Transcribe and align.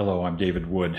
Hello, 0.00 0.24
I'm 0.24 0.36
David 0.36 0.70
Wood. 0.70 0.96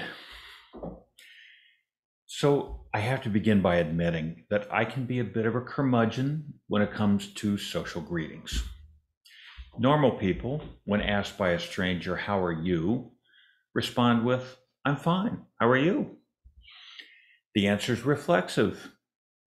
So, 2.25 2.81
I 2.93 2.99
have 2.99 3.21
to 3.21 3.29
begin 3.29 3.61
by 3.61 3.75
admitting 3.75 4.43
that 4.49 4.67
I 4.69 4.83
can 4.83 5.05
be 5.05 5.19
a 5.19 5.23
bit 5.23 5.45
of 5.45 5.55
a 5.55 5.61
curmudgeon 5.61 6.55
when 6.67 6.81
it 6.81 6.91
comes 6.91 7.33
to 7.35 7.57
social 7.57 8.01
greetings. 8.01 8.61
Normal 9.77 10.11
people, 10.11 10.61
when 10.83 10.99
asked 10.99 11.37
by 11.37 11.51
a 11.51 11.59
stranger, 11.59 12.17
How 12.17 12.43
are 12.43 12.51
you? 12.51 13.11
respond 13.73 14.25
with, 14.25 14.57
I'm 14.83 14.97
fine. 14.97 15.45
How 15.61 15.69
are 15.69 15.77
you? 15.77 16.17
The 17.55 17.67
answer 17.67 17.93
is 17.93 18.01
reflexive. 18.01 18.91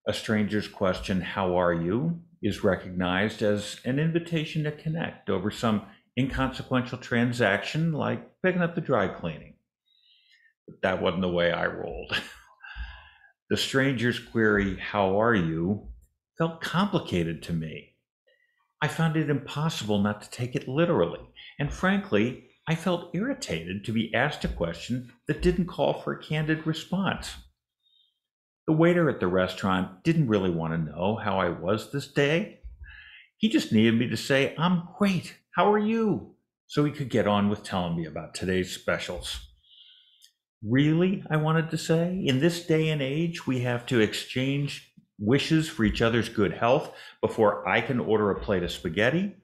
A 0.09 0.14
stranger's 0.14 0.66
question, 0.66 1.21
How 1.21 1.59
are 1.59 1.75
you? 1.75 2.23
is 2.43 2.64
recognized 2.64 3.43
as 3.43 3.80
an 3.84 3.98
invitation 3.98 4.64
to 4.64 4.73
connect 4.73 5.28
over 5.28 5.50
some 5.50 5.83
inconsequential 6.19 6.98
transaction 6.98 7.93
like 7.93 8.30
picking 8.43 8.62
up 8.62 8.75
the 8.75 8.80
dry 8.80 9.09
cleaning. 9.09 9.55
But 10.66 10.83
that 10.83 11.03
wasn't 11.03 11.23
the 11.23 11.29
way 11.29 11.53
I 11.53 11.66
rolled. 11.66 12.15
the 13.51 13.57
stranger's 13.57 14.19
query, 14.19 14.77
How 14.79 15.20
are 15.20 15.34
you? 15.34 15.89
felt 16.39 16.61
complicated 16.61 17.43
to 17.43 17.53
me. 17.53 17.95
I 18.80 18.89
found 18.89 19.17
it 19.17 19.30
impossible 19.30 20.01
not 20.01 20.23
to 20.23 20.30
take 20.30 20.56
it 20.56 20.67
literally. 20.67 21.20
And 21.59 21.73
frankly, 21.73 22.48
I 22.67 22.75
felt 22.75 23.15
irritated 23.15 23.84
to 23.84 23.92
be 23.92 24.12
asked 24.15 24.45
a 24.45 24.48
question 24.48 25.12
that 25.27 25.42
didn't 25.42 25.67
call 25.67 26.01
for 26.01 26.12
a 26.12 26.23
candid 26.23 26.67
response. 26.67 27.34
The 28.67 28.73
waiter 28.73 29.11
at 29.11 29.20
the 29.20 29.27
restaurant 29.27 30.03
didn't 30.05 30.29
really 30.29 30.51
want 30.51 30.73
to 30.73 30.92
know 30.92 31.17
how 31.17 31.39
I 31.39 31.48
was 31.48 31.92
this 31.92 32.06
day. 32.06 32.61
He 33.37 33.48
just 33.48 33.73
needed 33.73 33.98
me 33.98 34.09
to 34.09 34.17
say, 34.17 34.55
I'm 34.56 34.89
great. 34.98 35.37
How 35.55 35.70
are 35.70 35.79
you? 35.79 36.34
So 36.66 36.84
he 36.84 36.92
could 36.92 37.11
get 37.11 37.27
on 37.27 37.50
with 37.50 37.62
telling 37.62 37.95
me 37.97 38.06
about 38.06 38.34
today's 38.34 38.72
specials. 38.72 39.48
Really, 40.62 41.22
I 41.28 41.36
wanted 41.36 41.70
to 41.70 41.78
say, 41.78 42.22
in 42.25 42.41
this 42.41 42.64
day 42.64 42.89
and 42.89 43.03
age, 43.03 43.47
we 43.47 43.61
have 43.61 43.84
to 43.86 44.00
exchange 44.00 44.95
wishes 45.19 45.69
for 45.69 45.84
each 45.84 46.00
other's 46.00 46.30
good 46.30 46.55
health 46.55 46.95
before 47.20 47.69
I 47.69 47.83
can 47.83 48.00
order 48.00 48.30
a 48.30 48.41
plate 48.41 48.62
of 48.62 48.73
spaghetti. 48.73 49.36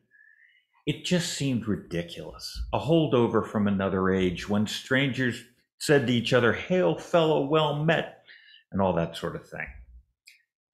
It 0.87 1.05
just 1.05 1.35
seemed 1.35 1.69
ridiculous, 1.69 2.59
a 2.73 2.79
holdover 2.79 3.47
from 3.47 3.69
another 3.69 4.09
age 4.09 4.49
when 4.49 4.67
strangers 4.67 5.45
said 5.79 6.07
to 6.07 6.13
each 6.13 6.33
other, 6.33 6.55
Hail, 6.55 6.97
fellow, 6.97 7.45
well 7.45 7.85
met, 7.85 8.25
and 8.73 8.81
all 8.81 8.95
that 8.95 9.15
sort 9.15 9.37
of 9.37 9.47
thing. 9.47 9.67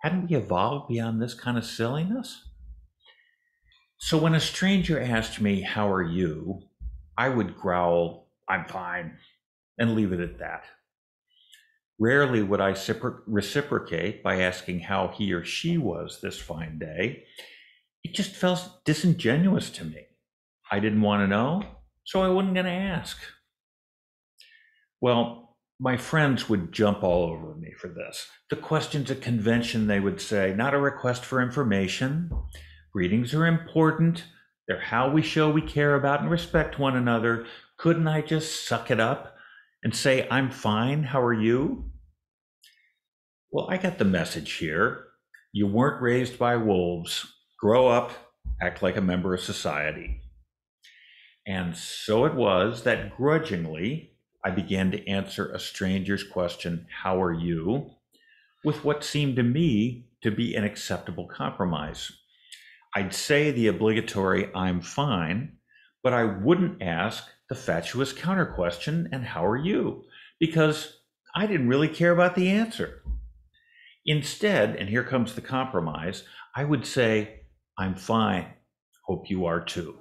Hadn't 0.02 0.30
we 0.30 0.36
evolved 0.36 0.88
beyond 0.88 1.20
this 1.20 1.34
kind 1.34 1.58
of 1.58 1.64
silliness? 1.64 2.44
So 4.04 4.18
when 4.18 4.34
a 4.34 4.40
stranger 4.40 5.00
asked 5.00 5.40
me, 5.40 5.62
How 5.62 5.90
are 5.90 6.02
you? 6.02 6.60
I 7.16 7.30
would 7.30 7.56
growl, 7.56 8.28
I'm 8.46 8.66
fine, 8.66 9.16
and 9.78 9.94
leave 9.94 10.12
it 10.12 10.20
at 10.20 10.40
that. 10.40 10.64
Rarely 11.98 12.42
would 12.42 12.60
I 12.60 12.76
reciprocate 13.26 14.22
by 14.22 14.42
asking 14.42 14.80
how 14.80 15.08
he 15.08 15.32
or 15.32 15.42
she 15.42 15.78
was 15.78 16.20
this 16.20 16.38
fine 16.38 16.78
day. 16.78 17.24
It 18.02 18.12
just 18.12 18.36
felt 18.36 18.84
disingenuous 18.84 19.70
to 19.70 19.86
me. 19.86 20.04
I 20.70 20.80
didn't 20.80 21.00
want 21.00 21.22
to 21.22 21.26
know, 21.26 21.62
so 22.04 22.20
I 22.20 22.28
wasn't 22.28 22.52
going 22.52 22.66
to 22.66 22.72
ask. 22.72 23.16
Well, 25.00 25.56
my 25.80 25.96
friends 25.96 26.46
would 26.50 26.72
jump 26.72 27.02
all 27.02 27.22
over 27.22 27.54
me 27.54 27.72
for 27.72 27.88
this. 27.88 28.26
The 28.50 28.56
question's 28.56 29.10
a 29.10 29.16
convention, 29.16 29.86
they 29.86 30.00
would 30.00 30.20
say, 30.20 30.52
not 30.54 30.74
a 30.74 30.78
request 30.78 31.24
for 31.24 31.40
information. 31.40 32.30
Greetings 32.94 33.34
are 33.34 33.46
important. 33.46 34.24
They're 34.68 34.78
how 34.78 35.10
we 35.10 35.20
show 35.20 35.50
we 35.50 35.62
care 35.62 35.96
about 35.96 36.20
and 36.20 36.30
respect 36.30 36.78
one 36.78 36.96
another. 36.96 37.44
Couldn't 37.76 38.06
I 38.06 38.20
just 38.20 38.68
suck 38.68 38.88
it 38.88 39.00
up 39.00 39.36
and 39.82 39.92
say, 39.92 40.28
I'm 40.30 40.48
fine, 40.48 41.02
how 41.02 41.20
are 41.20 41.34
you? 41.34 41.90
Well, 43.50 43.68
I 43.68 43.78
got 43.78 43.98
the 43.98 44.04
message 44.04 44.52
here. 44.52 45.06
You 45.52 45.66
weren't 45.66 46.00
raised 46.00 46.38
by 46.38 46.54
wolves. 46.54 47.26
Grow 47.58 47.88
up, 47.88 48.12
act 48.62 48.80
like 48.80 48.96
a 48.96 49.00
member 49.00 49.34
of 49.34 49.40
society. 49.40 50.20
And 51.48 51.76
so 51.76 52.26
it 52.26 52.34
was 52.34 52.84
that 52.84 53.16
grudgingly, 53.16 54.12
I 54.44 54.50
began 54.50 54.92
to 54.92 55.08
answer 55.08 55.50
a 55.50 55.58
stranger's 55.58 56.22
question, 56.22 56.86
How 57.02 57.20
are 57.20 57.32
you? 57.32 57.90
with 58.64 58.82
what 58.82 59.04
seemed 59.04 59.36
to 59.36 59.42
me 59.42 60.06
to 60.22 60.30
be 60.30 60.54
an 60.54 60.64
acceptable 60.64 61.26
compromise. 61.26 62.10
I'd 62.96 63.12
say 63.14 63.50
the 63.50 63.66
obligatory, 63.68 64.50
I'm 64.54 64.80
fine, 64.80 65.58
but 66.02 66.12
I 66.12 66.24
wouldn't 66.24 66.82
ask 66.82 67.24
the 67.48 67.54
fatuous 67.54 68.12
counter 68.12 68.46
question, 68.46 69.08
And 69.12 69.24
how 69.24 69.44
are 69.46 69.56
you? 69.56 70.04
because 70.40 71.00
I 71.34 71.46
didn't 71.46 71.68
really 71.68 71.88
care 71.88 72.12
about 72.12 72.34
the 72.34 72.50
answer. 72.50 73.02
Instead, 74.04 74.76
and 74.76 74.88
here 74.88 75.04
comes 75.04 75.34
the 75.34 75.40
compromise, 75.40 76.24
I 76.54 76.64
would 76.64 76.86
say, 76.86 77.40
I'm 77.78 77.94
fine. 77.94 78.46
Hope 79.06 79.30
you 79.30 79.46
are 79.46 79.60
too. 79.64 79.96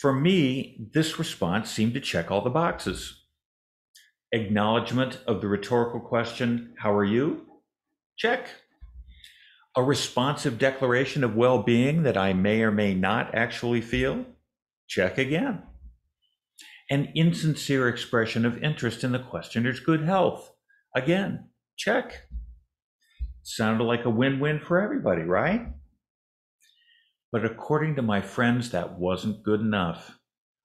For 0.00 0.12
me, 0.12 0.88
this 0.92 1.18
response 1.18 1.70
seemed 1.70 1.94
to 1.94 2.00
check 2.00 2.30
all 2.30 2.42
the 2.42 2.50
boxes. 2.50 3.24
Acknowledgement 4.32 5.20
of 5.26 5.40
the 5.40 5.48
rhetorical 5.48 6.00
question, 6.00 6.74
How 6.78 6.92
are 6.94 7.04
you? 7.04 7.46
Check. 8.16 8.48
A 9.78 9.82
responsive 9.82 10.58
declaration 10.58 11.22
of 11.22 11.36
well 11.36 11.62
being 11.62 12.04
that 12.04 12.16
I 12.16 12.32
may 12.32 12.62
or 12.62 12.70
may 12.70 12.94
not 12.94 13.34
actually 13.34 13.82
feel? 13.82 14.24
Check 14.88 15.18
again. 15.18 15.64
An 16.88 17.12
insincere 17.14 17.86
expression 17.86 18.46
of 18.46 18.62
interest 18.62 19.04
in 19.04 19.12
the 19.12 19.18
questioner's 19.18 19.80
good 19.80 20.02
health? 20.02 20.50
Again, 20.94 21.50
check. 21.76 22.22
Sounded 23.42 23.84
like 23.84 24.06
a 24.06 24.10
win 24.10 24.40
win 24.40 24.60
for 24.60 24.80
everybody, 24.80 25.22
right? 25.22 25.66
But 27.30 27.44
according 27.44 27.96
to 27.96 28.02
my 28.02 28.22
friends, 28.22 28.70
that 28.70 28.98
wasn't 28.98 29.42
good 29.42 29.60
enough. 29.60 30.18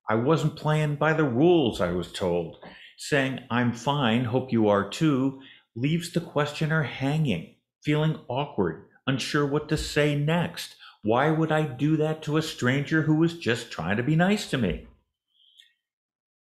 I 0.10 0.16
wasn't 0.16 0.56
playing 0.56 0.96
by 0.96 1.14
the 1.14 1.26
rules, 1.26 1.82
I 1.82 1.92
was 1.92 2.14
told. 2.14 2.64
Saying, 2.98 3.40
I'm 3.50 3.74
fine, 3.74 4.24
hope 4.24 4.54
you 4.54 4.70
are 4.70 4.90
too, 4.90 5.42
leaves 5.76 6.14
the 6.14 6.22
questioner 6.22 6.84
hanging, 6.84 7.56
feeling 7.84 8.20
awkward, 8.30 8.86
unsure 9.08 9.46
what 9.46 9.70
to 9.70 9.78
say 9.78 10.16
next. 10.16 10.76
Why 11.04 11.32
would 11.32 11.52
I 11.52 11.64
do 11.64 11.98
that 11.98 12.22
to 12.24 12.38
a 12.38 12.42
stranger 12.42 13.04
who 13.04 13.16
was 13.16 13.38
just 13.38 13.72
trying 13.72 13.98
to 13.98 14.04
be 14.04 14.16
nice 14.16 14.50
to 14.52 14.58
me? 14.58 14.88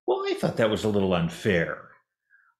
Well, 0.05 0.23
I 0.25 0.33
thought 0.33 0.57
that 0.57 0.69
was 0.69 0.83
a 0.83 0.89
little 0.89 1.13
unfair. 1.13 1.89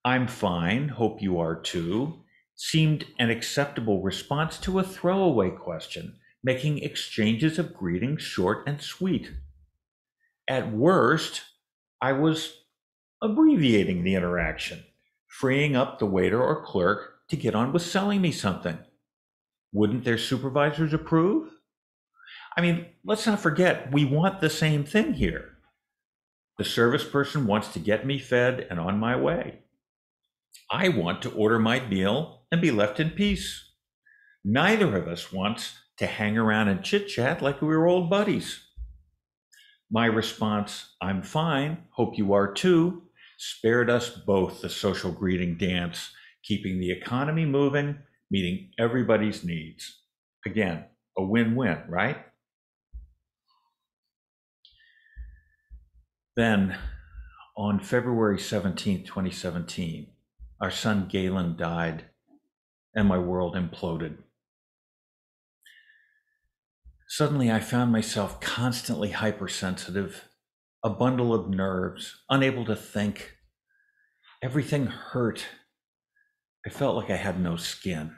I'm 0.05 0.27
fine, 0.27 0.89
hope 0.89 1.21
you 1.21 1.39
are 1.39 1.55
too, 1.55 2.23
seemed 2.55 3.05
an 3.19 3.29
acceptable 3.29 4.01
response 4.01 4.57
to 4.59 4.79
a 4.79 4.83
throwaway 4.83 5.49
question 5.51 6.17
making 6.43 6.79
exchanges 6.79 7.59
of 7.59 7.73
greetings 7.73 8.21
short 8.21 8.65
and 8.67 8.81
sweet. 8.81 9.31
At 10.47 10.71
worst, 10.71 11.41
I 12.01 12.13
was 12.13 12.61
abbreviating 13.21 14.03
the 14.03 14.15
interaction, 14.15 14.83
freeing 15.27 15.75
up 15.75 15.99
the 15.99 16.05
waiter 16.05 16.41
or 16.41 16.63
clerk 16.63 17.27
to 17.27 17.35
get 17.35 17.55
on 17.55 17.73
with 17.73 17.81
selling 17.81 18.21
me 18.21 18.31
something. 18.31 18.77
Wouldn't 19.73 20.03
their 20.03 20.17
supervisors 20.17 20.93
approve? 20.93 21.49
I 22.55 22.61
mean, 22.61 22.87
let's 23.05 23.27
not 23.27 23.39
forget, 23.39 23.91
we 23.91 24.05
want 24.05 24.41
the 24.41 24.49
same 24.49 24.83
thing 24.83 25.13
here. 25.13 25.57
The 26.57 26.63
service 26.63 27.03
person 27.03 27.45
wants 27.45 27.67
to 27.73 27.79
get 27.79 28.05
me 28.05 28.17
fed 28.17 28.65
and 28.69 28.79
on 28.79 28.97
my 28.97 29.15
way. 29.15 29.59
I 30.71 30.89
want 30.89 31.21
to 31.21 31.31
order 31.31 31.59
my 31.59 31.79
meal 31.81 32.45
and 32.51 32.61
be 32.61 32.71
left 32.71 32.99
in 32.99 33.11
peace. 33.11 33.63
Neither 34.43 34.95
of 34.95 35.07
us 35.07 35.31
wants 35.31 35.73
to 35.97 36.07
hang 36.07 36.37
around 36.37 36.69
and 36.69 36.83
chit 36.83 37.07
chat 37.07 37.41
like 37.41 37.61
we 37.61 37.67
were 37.67 37.87
old 37.87 38.09
buddies. 38.09 38.63
My 39.91 40.05
response, 40.05 40.95
I'm 41.01 41.21
fine, 41.21 41.85
hope 41.91 42.17
you 42.17 42.33
are 42.33 42.51
too, 42.51 43.03
spared 43.37 43.89
us 43.89 44.09
both 44.09 44.61
the 44.61 44.69
social 44.69 45.11
greeting 45.11 45.57
dance, 45.57 46.11
keeping 46.43 46.79
the 46.79 46.91
economy 46.91 47.45
moving, 47.45 47.99
meeting 48.29 48.71
everybody's 48.79 49.43
needs. 49.43 50.01
Again, 50.45 50.85
a 51.17 51.23
win 51.23 51.55
win, 51.55 51.83
right? 51.89 52.17
Then, 56.35 56.77
on 57.57 57.79
February 57.79 58.39
17, 58.39 59.03
2017, 59.05 60.07
our 60.61 60.69
son 60.69 61.07
Galen 61.09 61.57
died, 61.57 62.05
and 62.93 63.07
my 63.07 63.17
world 63.17 63.55
imploded. 63.55 64.17
Suddenly, 67.09 67.49
I 67.49 67.59
found 67.59 67.91
myself 67.91 68.39
constantly 68.41 69.11
hypersensitive, 69.11 70.25
a 70.83 70.89
bundle 70.89 71.33
of 71.33 71.49
nerves, 71.49 72.23
unable 72.29 72.65
to 72.65 72.75
think. 72.75 73.37
Everything 74.43 74.87
hurt. 74.87 75.45
I 76.67 76.69
felt 76.69 76.97
like 76.97 77.09
I 77.09 77.15
had 77.15 77.39
no 77.39 77.55
skin. 77.55 78.13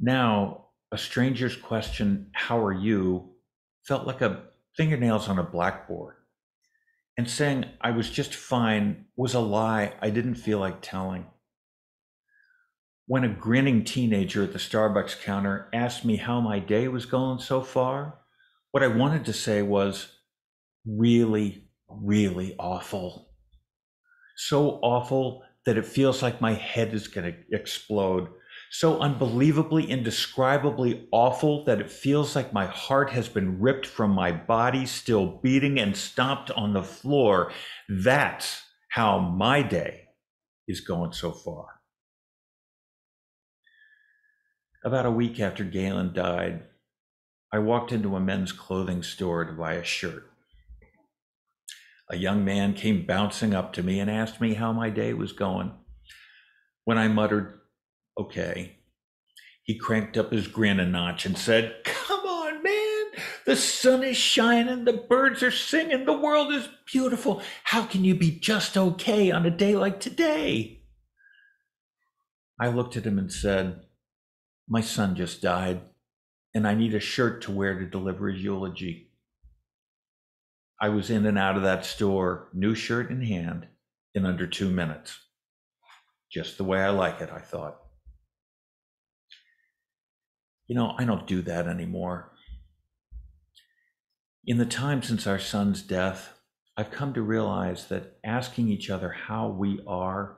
Now, 0.00 0.70
a 0.90 0.98
stranger's 0.98 1.54
question, 1.54 2.32
How 2.34 2.58
are 2.58 2.72
you? 2.72 3.36
felt 3.84 4.04
like 4.04 4.20
a 4.20 4.42
fingernails 4.76 5.28
on 5.28 5.38
a 5.38 5.44
blackboard. 5.44 6.16
And 7.16 7.30
saying 7.30 7.66
I 7.80 7.92
was 7.92 8.10
just 8.10 8.34
fine 8.34 9.04
was 9.16 9.34
a 9.34 9.38
lie 9.38 9.94
I 10.02 10.10
didn't 10.10 10.34
feel 10.34 10.58
like 10.58 10.82
telling. 10.82 11.24
When 13.06 13.22
a 13.22 13.28
grinning 13.28 13.84
teenager 13.84 14.42
at 14.42 14.52
the 14.52 14.58
Starbucks 14.58 15.22
counter 15.22 15.68
asked 15.72 16.04
me 16.04 16.16
how 16.16 16.40
my 16.40 16.58
day 16.58 16.88
was 16.88 17.06
going 17.06 17.38
so 17.38 17.62
far, 17.62 18.18
what 18.72 18.82
I 18.82 18.88
wanted 18.88 19.24
to 19.26 19.32
say 19.32 19.62
was 19.62 20.18
really, 20.84 21.68
really 21.88 22.56
awful. 22.58 23.30
So 24.36 24.80
awful 24.82 25.44
that 25.68 25.76
it 25.76 25.84
feels 25.84 26.22
like 26.22 26.40
my 26.40 26.54
head 26.54 26.94
is 26.94 27.08
going 27.08 27.30
to 27.30 27.54
explode 27.54 28.26
so 28.70 29.00
unbelievably, 29.00 29.84
indescribably 29.84 31.06
awful 31.12 31.62
that 31.64 31.78
it 31.78 31.90
feels 31.90 32.34
like 32.34 32.54
my 32.54 32.64
heart 32.64 33.10
has 33.10 33.28
been 33.28 33.60
ripped 33.60 33.84
from 33.84 34.12
my 34.12 34.32
body, 34.32 34.86
still 34.86 35.26
beating 35.42 35.78
and 35.78 35.94
stomped 35.94 36.50
on 36.52 36.72
the 36.72 36.82
floor. 36.82 37.52
That's 37.86 38.62
how 38.88 39.18
my 39.18 39.60
day 39.60 40.04
is 40.66 40.80
going 40.80 41.12
so 41.12 41.32
far. 41.32 41.66
About 44.82 45.04
a 45.04 45.10
week 45.10 45.38
after 45.38 45.64
Galen 45.64 46.14
died, 46.14 46.62
I 47.52 47.58
walked 47.58 47.92
into 47.92 48.16
a 48.16 48.20
men's 48.20 48.52
clothing 48.52 49.02
store 49.02 49.44
to 49.44 49.52
buy 49.52 49.74
a 49.74 49.84
shirt. 49.84 50.30
A 52.10 52.16
young 52.16 52.44
man 52.44 52.72
came 52.72 53.04
bouncing 53.04 53.54
up 53.54 53.72
to 53.74 53.82
me 53.82 54.00
and 54.00 54.10
asked 54.10 54.40
me 54.40 54.54
how 54.54 54.72
my 54.72 54.88
day 54.88 55.12
was 55.12 55.32
going. 55.32 55.72
When 56.84 56.96
I 56.96 57.08
muttered, 57.08 57.60
okay. 58.18 58.78
He 59.62 59.78
cranked 59.78 60.16
up 60.16 60.32
his 60.32 60.46
grin 60.46 60.80
a 60.80 60.86
notch 60.86 61.26
and 61.26 61.36
said, 61.36 61.76
Come 61.84 62.20
on, 62.20 62.62
man. 62.62 63.04
The 63.44 63.56
sun 63.56 64.02
is 64.02 64.16
shining, 64.16 64.86
the 64.86 64.94
birds 64.94 65.42
are 65.42 65.50
singing, 65.50 66.06
the 66.06 66.16
world 66.16 66.50
is 66.52 66.68
beautiful. 66.90 67.42
How 67.64 67.84
can 67.84 68.04
you 68.04 68.14
be 68.14 68.30
just 68.30 68.78
okay 68.78 69.30
on 69.30 69.44
a 69.44 69.50
day 69.50 69.76
like 69.76 70.00
today? 70.00 70.82
I 72.58 72.68
looked 72.68 72.96
at 72.96 73.04
him 73.04 73.18
and 73.18 73.30
said, 73.30 73.82
My 74.66 74.80
son 74.80 75.14
just 75.14 75.42
died, 75.42 75.82
and 76.54 76.66
I 76.66 76.74
need 76.74 76.94
a 76.94 77.00
shirt 77.00 77.42
to 77.42 77.52
wear 77.52 77.78
to 77.78 77.84
deliver 77.84 78.28
his 78.28 78.42
eulogy. 78.42 79.07
I 80.80 80.88
was 80.90 81.10
in 81.10 81.26
and 81.26 81.38
out 81.38 81.56
of 81.56 81.62
that 81.62 81.84
store, 81.84 82.48
new 82.52 82.74
shirt 82.74 83.10
in 83.10 83.22
hand, 83.22 83.66
in 84.14 84.24
under 84.24 84.46
two 84.46 84.70
minutes. 84.70 85.18
Just 86.30 86.56
the 86.56 86.64
way 86.64 86.80
I 86.80 86.90
like 86.90 87.20
it, 87.20 87.30
I 87.32 87.40
thought 87.40 87.78
you 90.68 90.74
know, 90.74 90.94
I 90.98 91.04
don't 91.04 91.26
do 91.26 91.42
that 91.42 91.66
anymore. 91.66 92.30
In 94.44 94.58
the 94.58 94.66
time 94.66 95.02
since 95.02 95.26
our 95.26 95.38
son's 95.38 95.82
death, 95.82 96.34
I've 96.76 96.90
come 96.90 97.14
to 97.14 97.22
realize 97.22 97.86
that 97.86 98.18
asking 98.22 98.68
each 98.68 98.90
other 98.90 99.10
how 99.10 99.48
we 99.48 99.80
are 99.86 100.36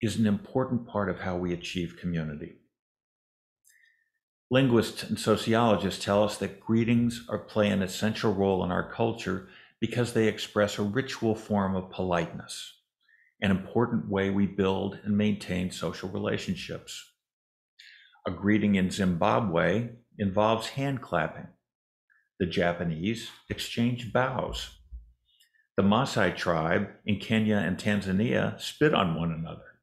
is 0.00 0.16
an 0.16 0.26
important 0.26 0.86
part 0.86 1.10
of 1.10 1.20
how 1.20 1.36
we 1.36 1.52
achieve 1.52 1.98
community. 2.00 2.56
Linguists 4.50 5.02
and 5.02 5.18
sociologists 5.18 6.04
tell 6.04 6.22
us 6.22 6.38
that 6.38 6.60
greetings 6.60 7.26
are 7.28 7.38
play 7.38 7.68
an 7.68 7.82
essential 7.82 8.32
role 8.32 8.64
in 8.64 8.70
our 8.70 8.88
culture 8.88 9.48
because 9.86 10.12
they 10.12 10.26
express 10.26 10.78
a 10.78 10.82
ritual 10.82 11.36
form 11.36 11.76
of 11.76 11.90
politeness, 11.90 12.72
an 13.40 13.52
important 13.52 14.10
way 14.10 14.30
we 14.30 14.44
build 14.44 14.98
and 15.04 15.16
maintain 15.16 15.70
social 15.70 16.08
relationships. 16.08 17.12
A 18.26 18.32
greeting 18.32 18.74
in 18.74 18.90
Zimbabwe 18.90 19.90
involves 20.18 20.70
hand 20.70 21.00
clapping. 21.02 21.46
The 22.40 22.46
Japanese 22.46 23.30
exchange 23.48 24.12
bows. 24.12 24.70
The 25.76 25.84
Maasai 25.84 26.36
tribe 26.36 26.88
in 27.04 27.20
Kenya 27.20 27.58
and 27.58 27.78
Tanzania 27.78 28.60
spit 28.60 28.92
on 28.92 29.14
one 29.14 29.30
another. 29.30 29.78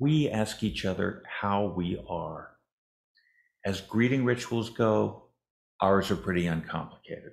We 0.00 0.28
ask 0.28 0.64
each 0.64 0.84
other 0.84 1.22
how 1.40 1.66
we 1.66 2.02
are. 2.08 2.56
As 3.64 3.80
greeting 3.80 4.24
rituals 4.24 4.70
go, 4.70 5.28
ours 5.80 6.10
are 6.10 6.16
pretty 6.16 6.48
uncomplicated. 6.48 7.32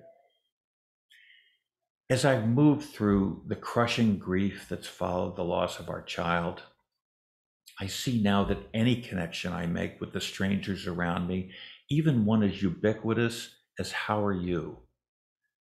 As 2.09 2.25
I've 2.25 2.47
moved 2.47 2.89
through 2.89 3.43
the 3.47 3.55
crushing 3.55 4.17
grief 4.17 4.67
that's 4.69 4.87
followed 4.87 5.35
the 5.35 5.43
loss 5.43 5.79
of 5.79 5.89
our 5.89 6.01
child, 6.01 6.61
I 7.79 7.87
see 7.87 8.21
now 8.21 8.43
that 8.43 8.69
any 8.73 9.01
connection 9.01 9.53
I 9.53 9.65
make 9.67 9.99
with 10.01 10.11
the 10.11 10.21
strangers 10.21 10.85
around 10.85 11.27
me, 11.27 11.51
even 11.89 12.25
one 12.25 12.43
as 12.43 12.61
ubiquitous 12.61 13.55
as 13.79 13.91
how 13.93 14.23
are 14.23 14.33
you, 14.33 14.79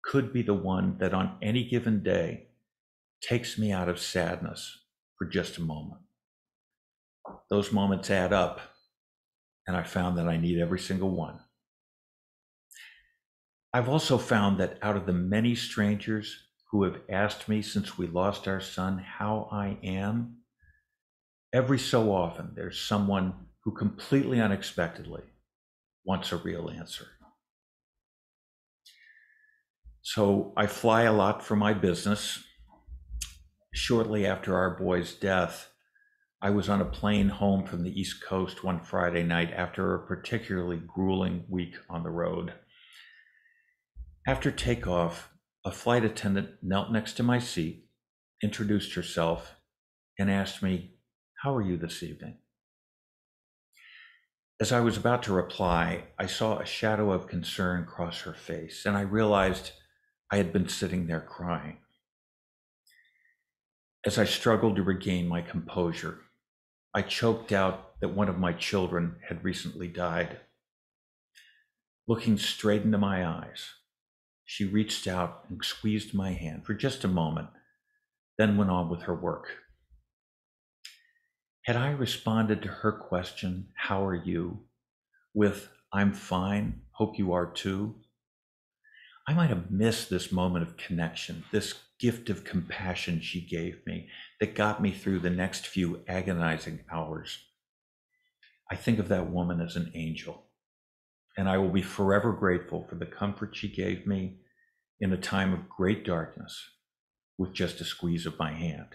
could 0.02 0.32
be 0.32 0.42
the 0.42 0.54
one 0.54 0.96
that 0.98 1.12
on 1.12 1.36
any 1.42 1.68
given 1.68 2.02
day 2.02 2.48
takes 3.20 3.58
me 3.58 3.70
out 3.70 3.88
of 3.88 4.00
sadness 4.00 4.78
for 5.16 5.26
just 5.26 5.58
a 5.58 5.62
moment. 5.62 6.00
Those 7.50 7.70
moments 7.70 8.10
add 8.10 8.32
up, 8.32 8.60
and 9.66 9.76
I 9.76 9.82
found 9.82 10.16
that 10.16 10.26
I 10.26 10.38
need 10.38 10.58
every 10.58 10.78
single 10.78 11.10
one. 11.10 11.38
I've 13.72 13.88
also 13.88 14.18
found 14.18 14.58
that 14.58 14.78
out 14.82 14.96
of 14.96 15.06
the 15.06 15.12
many 15.12 15.54
strangers 15.54 16.44
who 16.70 16.82
have 16.84 17.00
asked 17.08 17.48
me 17.48 17.62
since 17.62 17.96
we 17.96 18.06
lost 18.06 18.48
our 18.48 18.60
son 18.60 18.98
how 18.98 19.48
I 19.52 19.78
am, 19.84 20.38
every 21.52 21.78
so 21.78 22.12
often 22.12 22.52
there's 22.54 22.80
someone 22.80 23.34
who 23.64 23.72
completely 23.72 24.40
unexpectedly 24.40 25.22
wants 26.04 26.32
a 26.32 26.36
real 26.36 26.70
answer. 26.70 27.06
So 30.02 30.52
I 30.56 30.66
fly 30.66 31.02
a 31.02 31.12
lot 31.12 31.44
for 31.44 31.54
my 31.54 31.74
business. 31.74 32.42
Shortly 33.72 34.26
after 34.26 34.56
our 34.56 34.76
boy's 34.76 35.14
death, 35.14 35.68
I 36.42 36.50
was 36.50 36.68
on 36.68 36.80
a 36.80 36.86
plane 36.86 37.28
home 37.28 37.64
from 37.64 37.84
the 37.84 38.00
East 38.00 38.24
Coast 38.24 38.64
one 38.64 38.80
Friday 38.80 39.22
night 39.22 39.52
after 39.52 39.94
a 39.94 40.06
particularly 40.06 40.78
grueling 40.78 41.44
week 41.48 41.76
on 41.88 42.02
the 42.02 42.10
road. 42.10 42.54
After 44.26 44.50
takeoff, 44.50 45.30
a 45.64 45.72
flight 45.72 46.04
attendant 46.04 46.62
knelt 46.62 46.92
next 46.92 47.14
to 47.14 47.22
my 47.22 47.38
seat, 47.38 47.88
introduced 48.42 48.94
herself, 48.94 49.56
and 50.18 50.30
asked 50.30 50.62
me 50.62 50.96
how 51.42 51.56
are 51.56 51.62
you 51.62 51.78
this 51.78 52.02
evening? 52.02 52.36
As 54.60 54.72
I 54.72 54.80
was 54.80 54.98
about 54.98 55.22
to 55.22 55.32
reply, 55.32 56.08
I 56.18 56.26
saw 56.26 56.58
a 56.58 56.66
shadow 56.66 57.12
of 57.12 57.28
concern 57.28 57.86
cross 57.86 58.20
her 58.20 58.34
face, 58.34 58.84
and 58.84 58.94
I 58.94 59.00
realized 59.00 59.72
I 60.30 60.36
had 60.36 60.52
been 60.52 60.68
sitting 60.68 61.06
there 61.06 61.22
crying. 61.22 61.78
As 64.04 64.18
I 64.18 64.24
struggled 64.24 64.76
to 64.76 64.82
regain 64.82 65.28
my 65.28 65.40
composure, 65.40 66.20
I 66.92 67.00
choked 67.02 67.52
out 67.52 67.98
that 68.00 68.14
one 68.14 68.28
of 68.28 68.38
my 68.38 68.52
children 68.52 69.16
had 69.28 69.44
recently 69.44 69.88
died. 69.88 70.40
Looking 72.06 72.36
straight 72.36 72.82
into 72.82 72.98
my 72.98 73.26
eyes, 73.26 73.79
she 74.50 74.64
reached 74.64 75.06
out 75.06 75.44
and 75.48 75.64
squeezed 75.64 76.12
my 76.12 76.32
hand 76.32 76.66
for 76.66 76.74
just 76.74 77.04
a 77.04 77.08
moment, 77.08 77.46
then 78.36 78.56
went 78.56 78.68
on 78.68 78.88
with 78.88 79.02
her 79.02 79.14
work. 79.14 79.46
Had 81.66 81.76
I 81.76 81.92
responded 81.92 82.60
to 82.62 82.68
her 82.68 82.90
question, 82.90 83.68
How 83.76 84.04
are 84.04 84.14
you? 84.16 84.64
with, 85.32 85.68
I'm 85.92 86.12
fine, 86.12 86.80
hope 86.90 87.16
you 87.16 87.32
are 87.32 87.46
too, 87.46 87.94
I 89.28 89.34
might 89.34 89.50
have 89.50 89.70
missed 89.70 90.10
this 90.10 90.32
moment 90.32 90.66
of 90.66 90.76
connection, 90.76 91.44
this 91.52 91.74
gift 92.00 92.28
of 92.28 92.42
compassion 92.42 93.20
she 93.20 93.40
gave 93.40 93.86
me 93.86 94.08
that 94.40 94.56
got 94.56 94.82
me 94.82 94.90
through 94.90 95.20
the 95.20 95.30
next 95.30 95.68
few 95.68 96.02
agonizing 96.08 96.80
hours. 96.90 97.38
I 98.68 98.74
think 98.74 98.98
of 98.98 99.06
that 99.10 99.30
woman 99.30 99.60
as 99.60 99.76
an 99.76 99.92
angel, 99.94 100.49
and 101.40 101.48
I 101.48 101.56
will 101.56 101.70
be 101.70 101.80
forever 101.80 102.32
grateful 102.34 102.84
for 102.86 102.96
the 102.96 103.06
comfort 103.06 103.56
she 103.56 103.74
gave 103.74 104.06
me 104.06 104.40
in 105.00 105.10
a 105.10 105.16
time 105.16 105.54
of 105.54 105.70
great 105.70 106.04
darkness 106.04 106.68
with 107.38 107.54
just 107.54 107.80
a 107.80 107.84
squeeze 107.86 108.26
of 108.26 108.38
my 108.38 108.52
hand. 108.52 108.88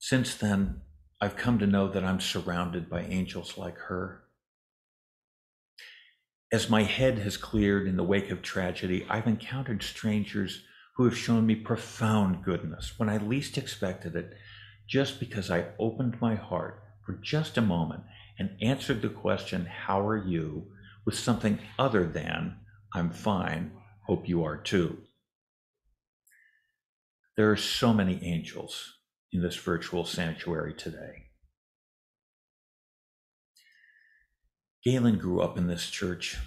Since 0.00 0.34
then, 0.34 0.80
I've 1.20 1.36
come 1.36 1.60
to 1.60 1.68
know 1.68 1.86
that 1.86 2.02
I'm 2.02 2.18
surrounded 2.18 2.90
by 2.90 3.02
angels 3.02 3.56
like 3.56 3.78
her. 3.78 4.24
As 6.52 6.68
my 6.68 6.82
head 6.82 7.20
has 7.20 7.36
cleared 7.36 7.86
in 7.86 7.96
the 7.96 8.02
wake 8.02 8.32
of 8.32 8.42
tragedy, 8.42 9.06
I've 9.08 9.28
encountered 9.28 9.84
strangers 9.84 10.64
who 10.96 11.04
have 11.04 11.16
shown 11.16 11.46
me 11.46 11.54
profound 11.54 12.42
goodness 12.42 12.94
when 12.98 13.08
I 13.08 13.18
least 13.18 13.56
expected 13.56 14.16
it, 14.16 14.34
just 14.88 15.20
because 15.20 15.48
I 15.48 15.66
opened 15.78 16.20
my 16.20 16.34
heart 16.34 16.82
for 17.06 17.12
just 17.22 17.56
a 17.56 17.62
moment 17.62 18.02
and 18.40 18.56
answered 18.60 19.02
the 19.02 19.08
question, 19.08 19.66
How 19.66 20.00
are 20.00 20.26
you? 20.26 20.72
with 21.04 21.18
something 21.18 21.58
other 21.78 22.06
than, 22.06 22.56
I'm 22.94 23.10
fine, 23.10 23.72
hope 24.06 24.28
you 24.28 24.44
are 24.44 24.56
too. 24.56 24.98
There 27.36 27.50
are 27.50 27.56
so 27.56 27.92
many 27.92 28.20
angels 28.22 28.98
in 29.32 29.42
this 29.42 29.56
virtual 29.56 30.04
sanctuary 30.04 30.74
today. 30.74 31.26
Galen 34.84 35.18
grew 35.18 35.40
up 35.40 35.58
in 35.58 35.66
this 35.66 35.88
church. 35.88 36.38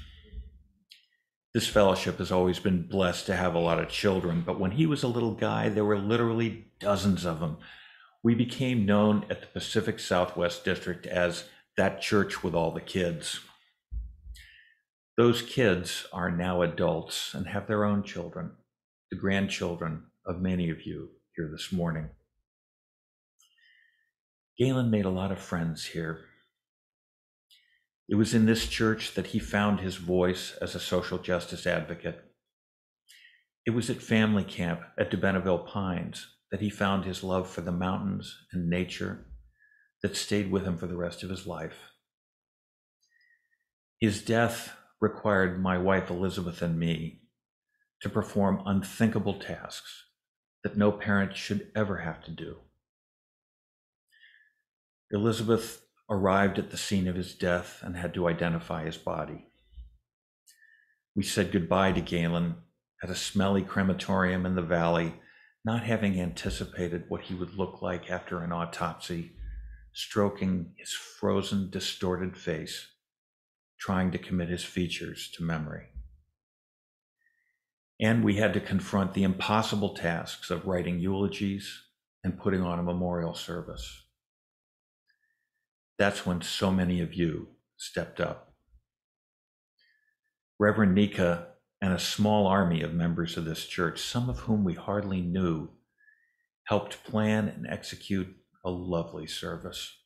This 1.54 1.68
fellowship 1.68 2.18
has 2.18 2.32
always 2.32 2.60
been 2.60 2.88
blessed 2.88 3.28
to 3.28 3.36
have 3.36 3.54
a 3.54 3.60
lot 3.60 3.80
of 3.80 3.90
children, 3.90 4.44
but 4.46 4.60
when 4.60 4.72
he 4.72 4.86
was 4.86 5.04
a 5.04 5.08
little 5.08 5.36
guy, 5.36 5.70
there 5.70 5.86
were 5.86 6.00
literally 6.00 6.68
dozens 6.80 7.26
of 7.26 7.40
them. 7.40 7.58
We 8.24 8.34
became 8.34 8.86
known 8.86 9.26
at 9.30 9.42
the 9.42 9.48
Pacific 9.48 10.00
Southwest 10.00 10.66
District 10.66 11.06
as 11.06 11.44
that 11.77 12.01
church 12.01 12.44
with 12.44 12.53
all 12.53 12.72
the 12.72 12.82
kids. 12.82 13.39
Those 15.18 15.42
kids 15.42 16.08
are 16.12 16.32
now 16.32 16.62
adults 16.62 17.34
and 17.34 17.48
have 17.48 17.68
their 17.68 17.84
own 17.84 18.03
children, 18.03 18.51
the 19.12 19.18
grandchildren 19.18 20.03
of 20.25 20.42
many 20.42 20.70
of 20.70 20.86
you 20.86 21.10
here 21.36 21.50
this 21.51 21.72
morning. 21.72 22.10
Galen 24.58 24.92
made 24.92 25.06
a 25.06 25.10
lot 25.10 25.32
of 25.32 25.39
friends 25.39 25.86
here. 25.86 26.22
It 28.08 28.15
was 28.15 28.34
in 28.34 28.46
this 28.46 28.68
church 28.68 29.15
that 29.15 29.27
he 29.27 29.39
found 29.39 29.80
his 29.80 29.96
voice 29.96 30.56
as 30.62 30.75
a 30.75 30.80
social 30.80 31.18
justice 31.18 31.65
advocate. 31.65 32.24
It 33.65 33.72
was 33.72 33.89
at 33.89 34.01
family 34.01 34.44
camp 34.44 34.82
at 34.98 35.10
DeBenneville 35.10 35.68
Pines 35.68 36.27
that 36.51 36.62
he 36.62 36.70
found 36.70 37.06
his 37.06 37.24
love 37.24 37.50
for 37.50 37.62
the 37.62 37.72
mountains 37.72 38.36
and 38.51 38.70
nature 38.70 39.25
that 40.04 40.18
stayed 40.18 40.52
with 40.52 40.66
him 40.66 40.78
for 40.78 40.86
the 40.86 40.98
rest 40.98 41.24
of 41.24 41.30
his 41.30 41.48
life. 41.48 41.94
His 44.00 44.22
death 44.22 44.76
required 45.00 45.62
my 45.62 45.78
wife 45.78 46.10
Elizabeth 46.10 46.62
and 46.62 46.78
me 46.78 47.22
to 48.02 48.10
perform 48.10 48.62
unthinkable 48.66 49.40
tasks 49.40 50.04
that 50.64 50.78
no 50.78 50.92
parent 50.92 51.36
should 51.36 51.72
ever 51.74 52.00
have 52.00 52.24
to 52.26 52.32
do. 52.32 52.58
Elizabeth 55.12 55.86
arrived 56.10 56.60
at 56.60 56.70
the 56.70 56.78
scene 56.78 57.08
of 57.08 57.16
his 57.16 57.34
death 57.34 57.80
and 57.82 57.96
had 57.96 58.14
to 58.14 58.28
identify 58.28 58.84
his 58.84 58.98
body. 58.98 59.46
We 61.16 61.24
said 61.24 61.52
goodbye 61.52 61.94
to 61.94 62.02
Galen 62.02 62.56
at 63.02 63.10
a 63.10 63.16
smelly 63.16 63.62
crematorium 63.62 64.46
in 64.46 64.56
the 64.56 64.62
valley, 64.62 65.14
not 65.64 65.84
having 65.84 66.20
anticipated 66.20 67.06
what 67.08 67.22
he 67.22 67.36
would 67.36 67.56
look 67.56 67.82
like 67.82 68.10
after 68.10 68.40
an 68.40 68.52
autopsy, 68.52 69.34
stroking 69.94 70.74
his 70.78 70.92
frozen, 70.92 71.70
distorted 71.70 72.36
face, 72.36 72.88
trying 73.80 74.12
to 74.12 74.18
commit 74.18 74.50
his 74.50 74.64
features 74.64 75.30
to 75.36 75.44
memory. 75.44 75.88
And 78.00 78.24
we 78.24 78.36
had 78.36 78.54
to 78.54 78.60
confront 78.60 79.14
the 79.14 79.24
impossible 79.24 79.94
tasks 79.94 80.50
of 80.50 80.66
writing 80.66 81.00
eulogies 81.00 81.84
and 82.24 82.40
putting 82.40 82.62
on 82.62 82.80
a 82.80 82.84
memorial 82.84 83.36
service 83.36 84.04
that's 85.98 86.26
when 86.26 86.42
so 86.42 86.72
many 86.72 87.02
of 87.02 87.14
you 87.14 87.48
stepped 87.78 88.20
up. 88.20 88.54
Reverend 90.60 90.96
Nika 90.96 91.48
and 91.82 91.94
a 91.94 92.00
small 92.00 92.48
army 92.48 92.82
of 92.82 92.94
members 92.94 93.38
of 93.38 93.46
this 93.46 93.66
church, 93.66 94.02
some 94.02 94.30
of 94.30 94.40
whom 94.40 94.64
we 94.64 94.74
hardly 94.74 95.22
knew, 95.22 95.70
helped 96.66 97.04
plan 97.04 97.48
and 97.48 97.68
execute 97.68 98.36
a 98.63 98.70
lovely 98.70 99.27
service. 99.27 99.98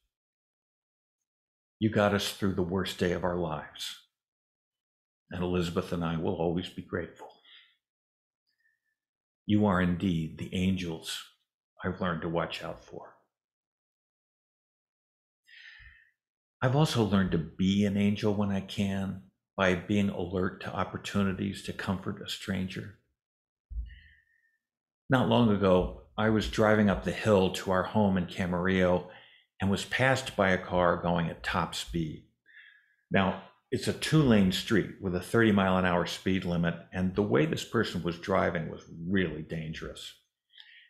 You 1.79 1.89
got 1.89 2.13
us 2.13 2.31
through 2.31 2.55
the 2.55 2.63
worst 2.63 2.97
day 2.97 3.11
of 3.11 3.23
our 3.23 3.37
lives, 3.37 4.07
and 5.29 5.43
Elizabeth 5.43 5.91
and 5.91 6.03
I 6.03 6.17
will 6.17 6.35
always 6.35 6.69
be 6.69 6.81
grateful. 6.81 7.29
You 9.45 9.65
are 9.67 9.81
indeed 9.81 10.37
the 10.37 10.53
angels 10.53 11.17
I've 11.83 12.01
learned 12.01 12.21
to 12.23 12.29
watch 12.29 12.63
out 12.63 12.83
for. 12.83 13.13
I've 16.61 16.75
also 16.75 17.03
learned 17.03 17.31
to 17.31 17.37
be 17.37 17.85
an 17.85 17.97
angel 17.97 18.33
when 18.33 18.51
I 18.51 18.61
can 18.61 19.21
by 19.55 19.75
being 19.75 20.09
alert 20.09 20.61
to 20.61 20.73
opportunities 20.75 21.63
to 21.63 21.73
comfort 21.73 22.21
a 22.25 22.29
stranger. 22.29 22.97
Not 25.09 25.29
long 25.29 25.51
ago, 25.51 26.06
I 26.19 26.29
was 26.29 26.49
driving 26.49 26.89
up 26.89 27.03
the 27.03 27.11
hill 27.11 27.51
to 27.51 27.69
our 27.69 27.83
home 27.83 28.17
in 28.17 28.25
Camarillo 28.25 29.05
and 29.61 29.69
was 29.69 29.85
passed 29.85 30.35
by 30.35 30.49
a 30.49 30.57
car 30.57 30.97
going 30.97 31.29
at 31.29 31.43
top 31.43 31.75
speed. 31.75 32.23
Now, 33.11 33.43
it's 33.69 33.87
a 33.87 33.93
two 33.93 34.23
lane 34.23 34.51
street 34.51 34.95
with 34.99 35.13
a 35.13 35.19
30 35.19 35.51
mile 35.51 35.77
an 35.77 35.85
hour 35.85 36.07
speed 36.07 36.43
limit, 36.43 36.73
and 36.91 37.13
the 37.13 37.21
way 37.21 37.45
this 37.45 37.63
person 37.63 38.01
was 38.01 38.17
driving 38.17 38.71
was 38.71 38.81
really 39.07 39.43
dangerous. 39.43 40.15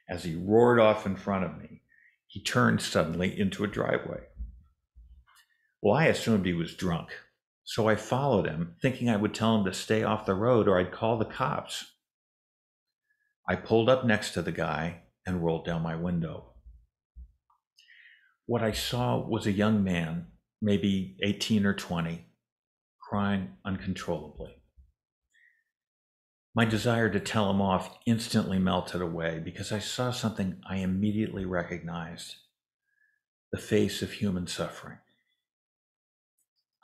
As 0.09 0.23
he 0.23 0.35
roared 0.35 0.79
off 0.79 1.05
in 1.05 1.17
front 1.17 1.43
of 1.43 1.57
me, 1.57 1.81
he 2.27 2.41
turned 2.41 2.81
suddenly 2.81 3.37
into 3.37 3.65
a 3.65 3.67
driveway. 3.67 4.21
Well, 5.81 5.97
I 5.97 6.05
assumed 6.05 6.45
he 6.45 6.53
was 6.53 6.73
drunk. 6.73 7.09
So 7.65 7.89
I 7.89 7.97
followed 7.97 8.47
him, 8.47 8.75
thinking 8.81 9.09
I 9.09 9.17
would 9.17 9.33
tell 9.33 9.57
him 9.57 9.65
to 9.65 9.73
stay 9.73 10.03
off 10.03 10.25
the 10.25 10.33
road 10.35 10.69
or 10.69 10.79
I'd 10.79 10.93
call 10.93 11.17
the 11.17 11.25
cops. 11.25 11.85
I 13.49 13.55
pulled 13.55 13.89
up 13.89 14.05
next 14.05 14.31
to 14.33 14.41
the 14.41 14.53
guy 14.53 15.01
and 15.27 15.43
rolled 15.43 15.65
down 15.65 15.83
my 15.83 15.95
window. 15.95 16.45
What 18.45 18.63
I 18.63 18.71
saw 18.71 19.19
was 19.19 19.45
a 19.45 19.51
young 19.51 19.83
man, 19.83 20.27
maybe 20.61 21.17
18 21.21 21.65
or 21.65 21.73
20, 21.73 22.25
crying 22.97 23.57
uncontrollably. 23.65 24.55
My 26.55 26.63
desire 26.63 27.09
to 27.09 27.19
tell 27.19 27.51
him 27.51 27.61
off 27.61 27.99
instantly 28.05 28.57
melted 28.57 29.01
away 29.01 29.39
because 29.43 29.71
I 29.71 29.79
saw 29.79 30.11
something 30.11 30.61
I 30.67 30.77
immediately 30.77 31.45
recognized 31.45 32.37
the 33.51 33.59
face 33.59 34.01
of 34.01 34.13
human 34.13 34.47
suffering. 34.47 34.97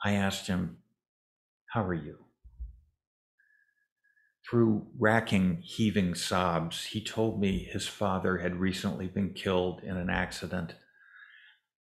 I 0.04 0.12
asked 0.12 0.48
him, 0.48 0.78
How 1.72 1.82
are 1.82 1.94
you? 1.94 2.23
Through 4.48 4.86
racking, 4.98 5.62
heaving 5.62 6.14
sobs, 6.14 6.86
he 6.86 7.02
told 7.02 7.40
me 7.40 7.58
his 7.58 7.88
father 7.88 8.38
had 8.38 8.56
recently 8.56 9.06
been 9.06 9.32
killed 9.32 9.82
in 9.82 9.96
an 9.96 10.10
accident. 10.10 10.74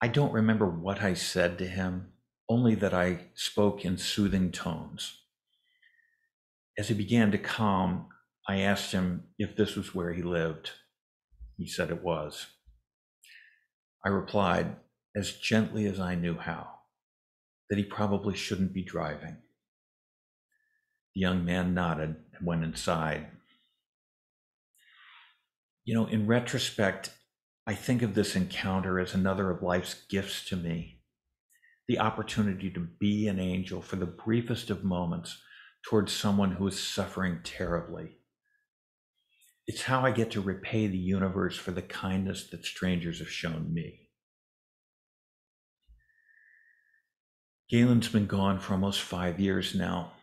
I 0.02 0.08
don't 0.08 0.34
remember 0.34 0.66
what 0.66 1.02
I 1.02 1.14
said 1.14 1.58
to 1.60 1.68
him, 1.68 2.14
only 2.50 2.74
that 2.76 2.94
I 2.94 3.28
spoke 3.36 3.86
in 3.86 3.98
soothing 3.98 4.52
tones. 4.52 5.20
As 6.78 6.88
he 6.88 6.96
began 6.96 7.32
to 7.32 7.38
calm, 7.38 8.08
I 8.48 8.62
asked 8.62 8.94
him 8.94 9.26
if 9.38 9.56
this 9.56 9.76
was 9.76 9.94
where 9.94 10.14
he 10.14 10.24
lived. 10.24 10.72
He 11.58 11.68
said 11.68 11.92
it 11.92 12.02
was. 12.02 12.48
I 14.04 14.10
replied 14.10 14.78
as 15.16 15.34
gently 15.34 15.86
as 15.86 16.00
I 16.00 16.16
knew 16.16 16.38
how 16.38 16.68
that 17.70 17.78
he 17.78 17.84
probably 17.84 18.36
shouldn't 18.36 18.74
be 18.74 18.84
driving. 18.84 19.38
The 21.20 21.24
young 21.24 21.44
man 21.44 21.74
nodded 21.74 22.16
and 22.34 22.48
went 22.48 22.64
inside. 22.64 23.28
You 25.84 25.94
know, 25.94 26.06
in 26.06 26.28
retrospect, 26.28 27.10
I 27.68 27.76
think 27.76 28.02
of 28.02 28.16
this 28.16 28.38
encounter 28.38 29.02
as 29.02 29.14
another 29.14 29.52
of 29.52 29.62
life's 29.62 29.96
gifts 30.08 30.46
to 30.46 30.56
me 30.56 31.02
the 31.90 32.00
opportunity 32.00 32.70
to 32.70 32.88
be 33.02 33.28
an 33.28 33.38
angel 33.38 33.82
for 33.82 33.98
the 33.98 34.06
briefest 34.06 34.70
of 34.70 34.86
moments 34.86 35.38
towards 35.84 36.14
someone 36.14 36.54
who 36.54 36.68
is 36.68 36.80
suffering 36.80 37.42
terribly. 37.44 38.12
It's 39.68 39.82
how 39.82 40.06
I 40.06 40.12
get 40.12 40.32
to 40.32 40.42
repay 40.42 40.88
the 40.88 40.98
universe 40.98 41.58
for 41.58 41.72
the 41.72 41.82
kindness 41.82 42.50
that 42.52 42.64
strangers 42.64 43.20
have 43.20 43.30
shown 43.30 43.74
me. 43.74 44.08
Galen's 47.70 48.08
been 48.08 48.26
gone 48.26 48.58
for 48.60 48.72
almost 48.72 49.02
five 49.02 49.38
years 49.38 49.76
now. 49.76 50.14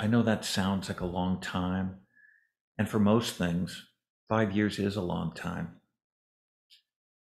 I 0.00 0.06
know 0.06 0.22
that 0.22 0.46
sounds 0.46 0.88
like 0.88 1.00
a 1.00 1.04
long 1.06 1.42
time, 1.42 1.96
and 2.78 2.88
for 2.88 2.98
most 2.98 3.36
things, 3.36 3.86
five 4.30 4.56
years 4.56 4.78
is 4.78 4.96
a 4.96 5.02
long 5.02 5.34
time, 5.34 5.76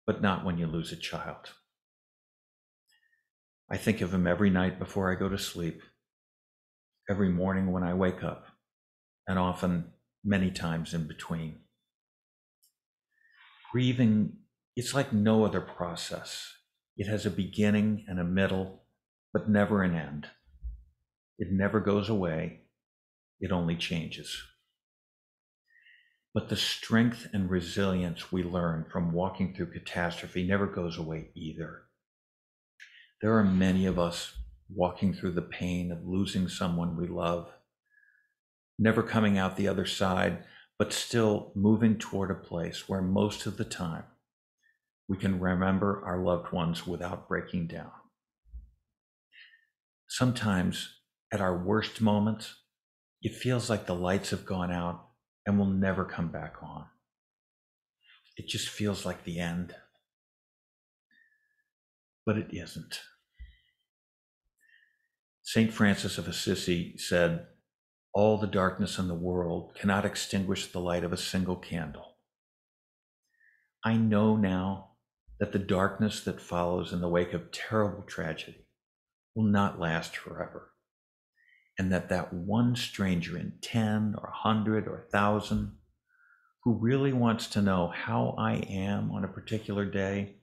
but 0.07 0.23
not 0.23 0.47
when 0.47 0.57
you 0.57 0.67
lose 0.67 0.91
a 0.91 0.97
child. 0.97 1.51
I 3.71 3.77
think 3.77 4.01
of 4.01 4.15
him 4.15 4.27
every 4.27 4.49
night 4.49 4.79
before 4.79 5.13
I 5.13 5.15
go 5.15 5.29
to 5.29 5.37
sleep, 5.37 5.83
every 7.11 7.29
morning 7.29 7.71
when 7.71 7.83
I 7.83 7.93
wake 7.93 8.25
up, 8.25 8.47
and 9.29 9.39
often 9.39 9.93
many 10.25 10.51
times 10.51 10.95
in 10.95 11.07
between. 11.07 11.57
Grieving, 13.73 14.39
it's 14.75 14.95
like 14.95 15.13
no 15.13 15.45
other 15.45 15.61
process. 15.61 16.51
It 16.97 17.09
has 17.09 17.27
a 17.27 17.31
beginning 17.31 18.07
and 18.09 18.19
a 18.19 18.25
middle 18.25 18.85
but 19.35 19.51
never 19.51 19.83
an 19.83 19.95
end. 19.95 20.29
It 21.39 21.51
never 21.51 21.81
goes 21.81 22.09
away, 22.09 22.61
it 23.41 23.53
only 23.53 23.77
changes. 23.77 24.43
But 26.33 26.49
the 26.49 26.57
strength 26.57 27.29
and 27.33 27.51
resilience 27.51 28.33
we 28.33 28.43
learn 28.43 28.87
from 28.91 29.13
walking 29.13 29.55
through 29.55 29.73
catastrophe 29.73 30.45
never 30.47 30.67
goes 30.67 30.99
away 30.99 31.31
either. 31.35 31.83
There 33.21 33.37
are 33.39 33.45
many 33.45 33.87
of 33.87 33.99
us 33.99 34.37
walking 34.69 35.15
through 35.15 35.33
the 35.33 35.43
pain 35.43 35.93
of 35.93 36.07
losing 36.07 36.49
someone 36.49 36.97
we 36.97 37.07
love, 37.07 37.51
never 38.79 39.03
coming 39.03 39.39
out 39.39 39.57
the 39.57 39.69
other 39.69 39.87
side, 39.87 40.45
but 40.79 40.93
still 40.93 41.53
moving 41.55 41.99
toward 41.99 42.31
a 42.31 42.35
place 42.35 42.89
where 42.89 43.03
most 43.03 43.47
of 43.47 43.57
the 43.57 43.65
time 43.65 44.05
we 45.09 45.17
can 45.17 45.39
remember 45.39 46.03
our 46.05 46.19
loved 46.19 46.53
ones 46.53 46.87
without 46.87 47.29
breaking 47.29 47.67
down 47.69 47.93
sometimes 50.15 51.01
at 51.35 51.41
our 51.41 51.59
worst 51.59 52.01
moments, 52.01 52.55
it 53.21 53.35
feels 53.35 53.69
like 53.69 53.87
the 53.87 53.95
lights 53.95 54.31
have 54.31 54.47
gone 54.47 54.71
out 54.71 55.09
and 55.45 55.59
will 55.59 55.67
never 55.67 56.05
come 56.05 56.29
back 56.29 56.55
on. 56.63 56.85
It 58.37 58.47
just 58.47 58.69
feels 58.69 59.05
like 59.05 59.25
the 59.25 59.41
end. 59.41 59.75
But 62.25 62.39
it 62.39 62.47
isn't. 62.53 63.01
St. 65.43 65.73
Francis 65.73 66.19
of 66.19 66.29
Assisi 66.29 66.97
said, 66.99 67.47
All 68.15 68.39
the 68.39 68.47
darkness 68.47 68.99
in 68.99 69.09
the 69.09 69.15
world 69.15 69.75
cannot 69.75 70.05
extinguish 70.05 70.71
the 70.71 70.81
light 70.81 71.03
of 71.03 71.13
a 71.13 71.19
single 71.19 71.57
candle. 71.57 72.17
I 73.85 73.97
know 73.97 74.37
now 74.37 74.93
that 75.41 75.51
the 75.51 75.59
darkness 75.59 76.21
that 76.21 76.41
follows 76.41 76.93
in 76.93 77.01
the 77.01 77.09
wake 77.09 77.33
of 77.33 77.51
terrible 77.51 78.03
tragedy 78.03 78.69
will 79.35 79.45
not 79.45 79.81
last 79.81 80.17
forever 80.17 80.71
and 81.79 81.93
that 81.93 82.09
that 82.09 82.33
one 82.33 82.77
stranger 82.77 83.37
in 83.37 83.55
10 83.61 84.15
or 84.19 84.31
100 84.43 84.87
or 84.87 85.07
1,000 85.11 85.77
who 86.63 86.75
really 86.75 87.13
wants 87.13 87.47
to 87.49 87.63
know 87.63 87.93
how 87.95 88.35
I 88.39 88.55
am 88.55 89.11
on 89.11 89.25
a 89.25 89.29
particular 89.29 89.85
day 89.85 90.37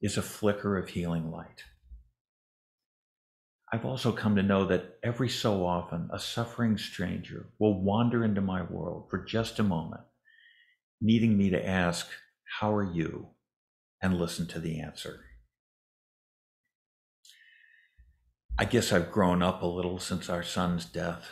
is 0.00 0.16
a 0.16 0.22
flicker 0.22 0.78
of 0.78 0.90
healing 0.90 1.30
light. 1.30 1.64
I've 3.72 3.84
also 3.84 4.12
come 4.12 4.36
to 4.36 4.42
know 4.42 4.64
that 4.66 4.98
every 5.02 5.28
so 5.28 5.66
often 5.66 6.08
a 6.12 6.20
suffering 6.20 6.78
stranger 6.78 7.48
will 7.58 7.82
wander 7.82 8.24
into 8.24 8.40
my 8.40 8.62
world 8.62 9.08
for 9.10 9.24
just 9.24 9.58
a 9.58 9.64
moment, 9.64 10.02
needing 11.00 11.36
me 11.36 11.50
to 11.50 11.66
ask, 11.66 12.06
How 12.60 12.72
are 12.74 12.84
you? 12.84 13.30
and 14.02 14.18
listen 14.18 14.46
to 14.46 14.60
the 14.60 14.80
answer. 14.80 15.25
I 18.58 18.64
guess 18.64 18.90
I've 18.90 19.12
grown 19.12 19.42
up 19.42 19.60
a 19.60 19.66
little 19.66 19.98
since 19.98 20.30
our 20.30 20.42
son's 20.42 20.86
death. 20.86 21.28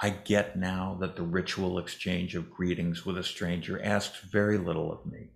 I 0.00 0.10
get 0.10 0.58
now 0.58 0.96
that 1.00 1.14
the 1.14 1.22
ritual 1.22 1.78
exchange 1.78 2.34
of 2.34 2.50
greetings 2.50 3.06
with 3.06 3.16
a 3.16 3.22
stranger 3.22 3.80
asks 3.80 4.18
very 4.18 4.58
little 4.58 4.92
of 4.92 5.06
me. 5.06 5.28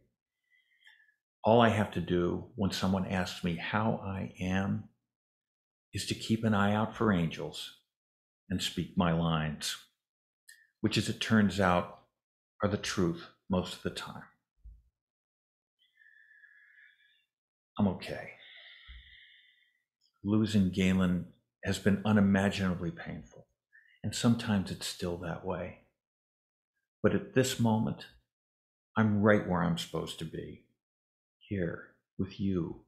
All 1.44 1.60
I 1.60 1.68
have 1.68 1.92
to 1.92 2.00
do 2.00 2.46
when 2.56 2.72
someone 2.72 3.06
asks 3.06 3.44
me 3.44 3.54
how 3.54 4.00
I 4.04 4.34
am 4.40 4.88
is 5.92 6.06
to 6.06 6.14
keep 6.14 6.42
an 6.42 6.54
eye 6.54 6.74
out 6.74 6.96
for 6.96 7.12
angels 7.12 7.76
and 8.50 8.60
speak 8.60 8.96
my 8.96 9.12
lines, 9.12 9.76
which, 10.80 10.98
as 10.98 11.08
it 11.08 11.20
turns 11.20 11.60
out, 11.60 12.00
are 12.64 12.68
the 12.68 12.76
truth 12.76 13.28
most 13.48 13.74
of 13.74 13.82
the 13.84 13.90
time. 13.90 14.24
I'm 17.78 17.86
okay 17.86 18.30
losing 20.24 20.70
Galen 20.70 21.26
has 21.64 21.78
been 21.78 22.02
unimaginably 22.04 22.90
painful, 22.90 23.46
and 24.02 24.14
sometimes 24.14 24.70
it's 24.70 24.86
still 24.86 25.18
that 25.18 25.44
way. 25.44 25.80
But 27.02 27.14
at 27.14 27.34
this 27.34 27.60
moment, 27.60 28.06
I'm 28.96 29.22
right 29.22 29.46
where 29.46 29.62
I'm 29.62 29.78
supposed 29.78 30.18
to 30.20 30.24
be, 30.24 30.64
here 31.38 31.88
with 32.18 32.40
you, 32.40 32.84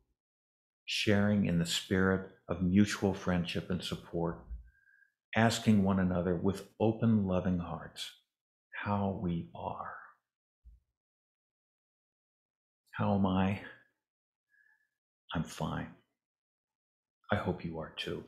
sharing 0.84 1.46
in 1.46 1.58
the 1.58 1.66
spirit 1.66 2.30
of 2.48 2.62
mutual 2.62 3.12
friendship 3.12 3.70
and 3.70 3.82
support, 3.82 4.44
asking 5.34 5.82
one 5.82 6.00
another 6.00 6.34
with 6.34 6.68
open, 6.80 7.26
loving 7.26 7.58
hearts 7.58 8.10
how 8.84 9.18
we 9.20 9.48
are. 9.54 9.94
How 12.92 13.14
am 13.16 13.26
I? 13.26 13.60
I'm 15.34 15.42
fine. 15.42 15.88
I 17.30 17.36
hope 17.36 17.64
you 17.64 17.78
are 17.80 17.92
too. 17.96 18.24